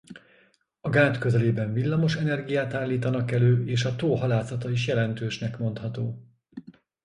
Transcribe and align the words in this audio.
A 0.81 0.89
gát 0.89 1.17
közelében 1.17 1.73
villamos 1.73 2.15
energiát 2.15 2.73
állítanak 2.73 3.31
elő 3.31 3.65
és 3.67 3.83
a 3.85 3.95
tó 3.95 4.15
halászata 4.15 4.69
is 4.71 4.87
jelentősnek 4.87 5.57
mondható. 5.57 6.27